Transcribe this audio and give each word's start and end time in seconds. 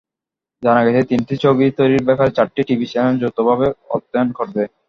জানা 0.63 0.81
গেছে, 0.85 1.01
তিনটি 1.11 1.35
ছবি 1.43 1.65
তৈরির 1.77 2.07
ব্যাপারে 2.07 2.31
চারটি 2.37 2.61
টিভি 2.67 2.85
চ্যানেল 2.91 3.15
যৌথভাবে 3.21 3.65
অর্থায়ন 3.95 4.29
করবে। 4.37 4.63